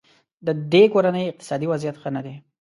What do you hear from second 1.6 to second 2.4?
وضیعت ښه نه دی.